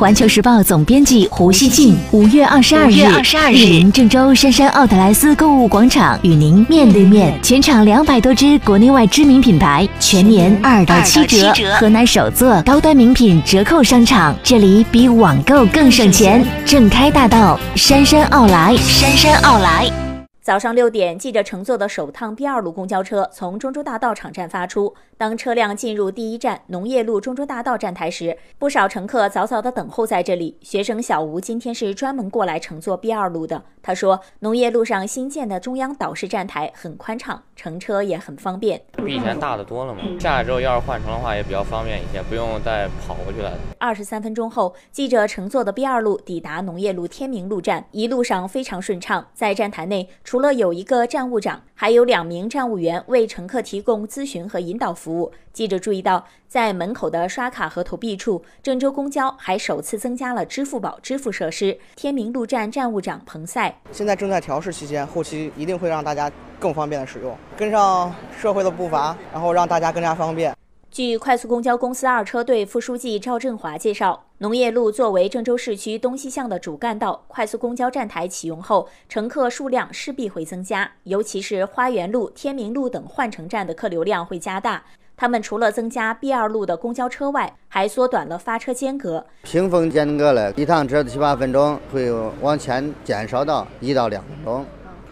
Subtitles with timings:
[0.00, 7.38] 环球时报总编辑胡锡进五月二十二日，莅临郑州杉杉奥特莱斯购物广场，与您面对面。
[7.42, 11.52] 全场两百多支国内外知名品牌，全年二到七折。
[11.78, 16.42] 河南首座高端名品折扣商场，这里比网购更省钱。
[16.64, 20.09] 正开大道，杉杉奥莱，杉杉奥莱。
[20.42, 24.94] 早上六点，记者乘坐的首趟 B 二路公交车从中州大道场站发出。
[25.18, 30.56] 当车辆进入第一站农业路中州大道站台时，不少乘客早早的等候在这里。
[30.62, 33.62] 学生小吴今天是专门过来乘坐 B 二路的。
[33.82, 40.00] 他说，农业路上新建的中央岛式站台很宽敞，乘车也很方便，比以前大的多了嘛。
[40.18, 43.52] 下来之后要是换乘的话也比较方便一些，不用再跑过去了。
[43.78, 49.26] 二十三分钟后，记者乘坐的 B 二路抵达农业路天明路站，一路上非常顺畅。
[49.34, 55.32] 在站台内，除了有一个站务长，还有两名站务员为乘客提供咨询和引导服务。
[55.52, 61.76] 记者注意到，在门口的刷卡和投币处，郑州公交还首次增加了支付宝支付设施。
[61.96, 70.54] 天明路站站务长彭赛：现在正在调试期间，后期一定会让大家更方便的使用，跟上社会的步伐，然后让大家更加方便。
[70.90, 84.82] 据快速公交公司二车队副书记赵振华介绍，农业路作为郑州市区东西向的主干道，快速公交站台启用后，乘客数量势必会增加，尤其是花园路、天明路等换乘站的客流量会加大。
[85.16, 89.24] 他们除了增加 B 二路的公交车外，还缩短了发车间隔。
[89.44, 92.10] 平峰间隔了一趟车七八分钟，会
[92.40, 94.66] 往前减少到一到两分钟。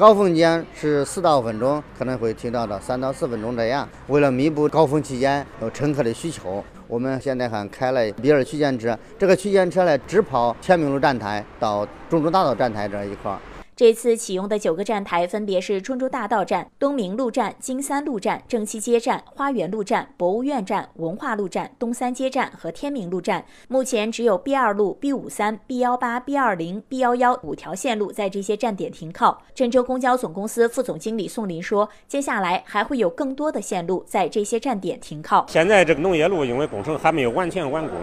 [0.00, 3.86] 高峰间是四到五分钟，可能会提到到三到四分钟这样。
[4.06, 13.38] 为了弥补高峰期间有乘客的需求，我们现在还开了 B 二区间车，这个区间车呢只跑天明路站台到中州大道站台这一块。
[13.80, 23.42] 这次启用的九个站台分别是中州大道站、东明路站、金三路站、正七街站、花园路站、博物院站、文化路站、东三街站和天明路站。
[23.68, 29.42] 目前只有 B 二路、B 五三、B 幺八、B 二零、B 幺幺五条线路在这些站点停靠。
[29.54, 35.46] 郑州公交总公司副总经理宋林说：“接下来还会有更多的线路在这些站点停靠。
[35.48, 37.96] 现在这个农业路因为工程还没有完全完工。”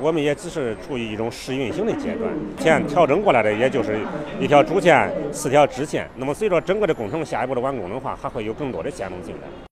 [0.00, 3.98] 我们也只是处于一种试运行的阶段，现调整过来的也就是
[4.40, 6.08] 一条主线、四条支线。
[6.16, 9.68] 那么随着整个的工程下一步的完工的话，还会有更多的线路进来。